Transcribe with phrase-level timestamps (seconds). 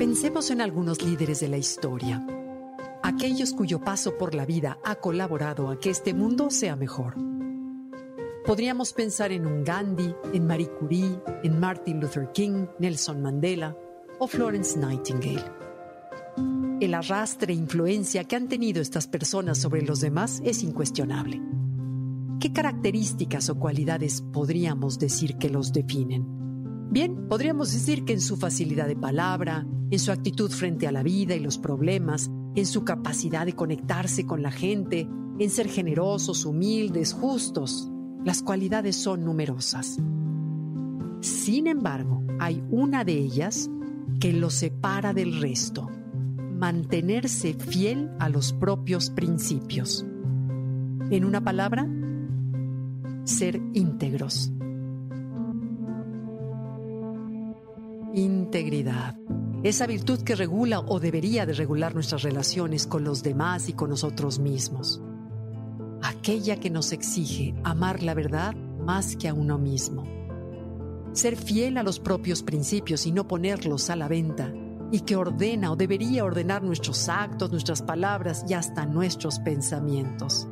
[0.00, 2.26] Pensemos en algunos líderes de la historia,
[3.02, 7.16] aquellos cuyo paso por la vida ha colaborado a que este mundo sea mejor.
[8.46, 13.76] Podríamos pensar en un Gandhi, en Marie Curie, en Martin Luther King, Nelson Mandela
[14.18, 15.44] o Florence Nightingale.
[16.80, 21.42] El arrastre e influencia que han tenido estas personas sobre los demás es incuestionable.
[22.40, 26.39] ¿Qué características o cualidades podríamos decir que los definen?
[26.90, 31.04] Bien, podríamos decir que en su facilidad de palabra, en su actitud frente a la
[31.04, 36.44] vida y los problemas, en su capacidad de conectarse con la gente, en ser generosos,
[36.44, 37.88] humildes, justos,
[38.24, 39.98] las cualidades son numerosas.
[41.20, 43.70] Sin embargo, hay una de ellas
[44.18, 45.88] que los separa del resto,
[46.58, 50.04] mantenerse fiel a los propios principios.
[51.10, 51.88] En una palabra,
[53.24, 54.52] ser íntegros.
[58.14, 59.14] Integridad.
[59.62, 63.90] Esa virtud que regula o debería de regular nuestras relaciones con los demás y con
[63.90, 65.00] nosotros mismos.
[66.02, 70.02] Aquella que nos exige amar la verdad más que a uno mismo.
[71.12, 74.52] Ser fiel a los propios principios y no ponerlos a la venta.
[74.90, 80.48] Y que ordena o debería ordenar nuestros actos, nuestras palabras y hasta nuestros pensamientos.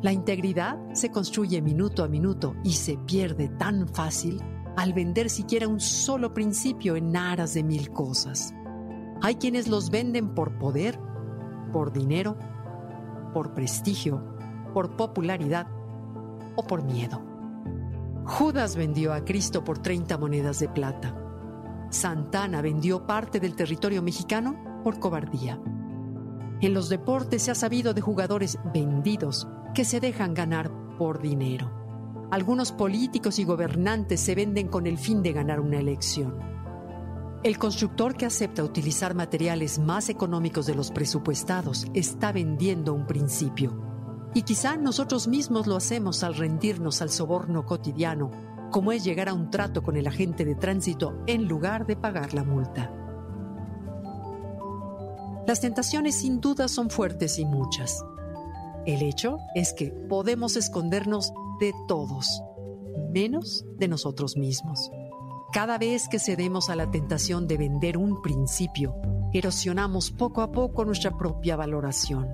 [0.00, 4.40] La integridad se construye minuto a minuto y se pierde tan fácil
[4.76, 8.54] al vender siquiera un solo principio en aras de mil cosas.
[9.22, 10.98] Hay quienes los venden por poder,
[11.72, 12.36] por dinero,
[13.32, 14.22] por prestigio,
[14.74, 15.66] por popularidad
[16.56, 17.22] o por miedo.
[18.24, 21.14] Judas vendió a Cristo por 30 monedas de plata.
[21.90, 25.60] Santana vendió parte del territorio mexicano por cobardía.
[26.60, 31.75] En los deportes se ha sabido de jugadores vendidos que se dejan ganar por dinero.
[32.30, 36.34] Algunos políticos y gobernantes se venden con el fin de ganar una elección.
[37.44, 43.80] El constructor que acepta utilizar materiales más económicos de los presupuestados está vendiendo un principio.
[44.34, 48.32] Y quizá nosotros mismos lo hacemos al rendirnos al soborno cotidiano,
[48.72, 52.34] como es llegar a un trato con el agente de tránsito en lugar de pagar
[52.34, 52.92] la multa.
[55.46, 58.04] Las tentaciones sin duda son fuertes y muchas.
[58.84, 62.42] El hecho es que podemos escondernos de todos,
[63.12, 64.90] menos de nosotros mismos.
[65.52, 68.94] Cada vez que cedemos a la tentación de vender un principio,
[69.32, 72.28] erosionamos poco a poco nuestra propia valoración.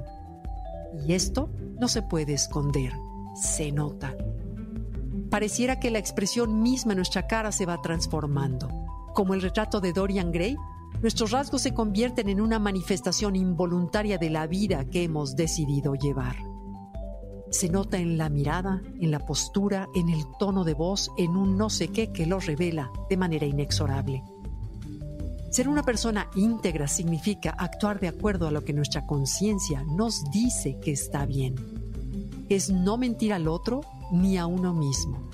[1.06, 2.92] Y esto no se puede esconder,
[3.34, 4.16] se nota.
[5.30, 8.68] Pareciera que la expresión misma en nuestra cara se va transformando.
[9.14, 10.56] Como el retrato de Dorian Gray,
[11.00, 16.51] nuestros rasgos se convierten en una manifestación involuntaria de la vida que hemos decidido llevar.
[17.52, 21.58] Se nota en la mirada, en la postura, en el tono de voz, en un
[21.58, 24.22] no sé qué que lo revela de manera inexorable.
[25.50, 30.78] Ser una persona íntegra significa actuar de acuerdo a lo que nuestra conciencia nos dice
[30.80, 31.54] que está bien.
[32.48, 35.28] Es no mentir al otro ni a uno mismo.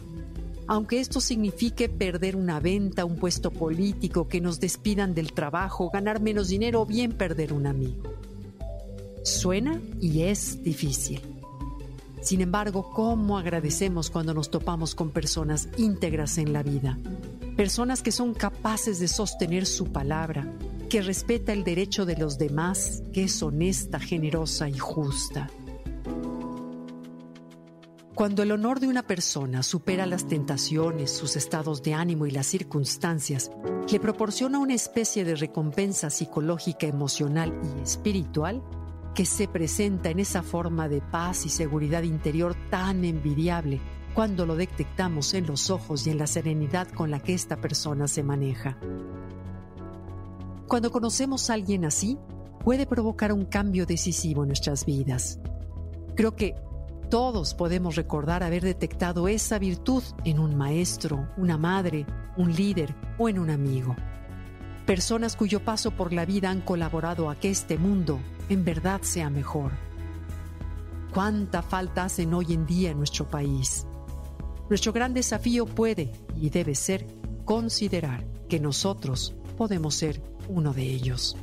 [0.66, 6.20] Aunque esto signifique perder una venta, un puesto político, que nos despidan del trabajo, ganar
[6.20, 8.12] menos dinero o bien perder un amigo.
[9.22, 11.37] Suena y es difícil.
[12.28, 16.98] Sin embargo, ¿cómo agradecemos cuando nos topamos con personas íntegras en la vida?
[17.56, 20.52] Personas que son capaces de sostener su palabra,
[20.90, 25.48] que respeta el derecho de los demás, que es honesta, generosa y justa.
[28.14, 32.46] Cuando el honor de una persona supera las tentaciones, sus estados de ánimo y las
[32.46, 33.50] circunstancias,
[33.90, 38.62] le proporciona una especie de recompensa psicológica, emocional y espiritual,
[39.14, 43.80] que se presenta en esa forma de paz y seguridad interior tan envidiable
[44.14, 48.08] cuando lo detectamos en los ojos y en la serenidad con la que esta persona
[48.08, 48.78] se maneja.
[50.66, 52.18] Cuando conocemos a alguien así,
[52.64, 55.40] puede provocar un cambio decisivo en nuestras vidas.
[56.14, 56.54] Creo que
[57.10, 62.04] todos podemos recordar haber detectado esa virtud en un maestro, una madre,
[62.36, 63.96] un líder o en un amigo.
[64.88, 68.18] Personas cuyo paso por la vida han colaborado a que este mundo
[68.48, 69.72] en verdad sea mejor.
[71.12, 73.86] ¿Cuánta falta hacen hoy en día en nuestro país?
[74.70, 77.06] Nuestro gran desafío puede y debe ser
[77.44, 81.36] considerar que nosotros podemos ser uno de ellos.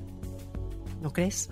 [1.03, 1.51] ¿No crees?